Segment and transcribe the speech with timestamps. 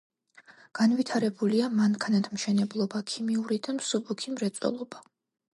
[0.79, 5.07] განვითარებულია მანქანათმშენებლობა, ქიმიური და მსუბუქი მრეწველობა.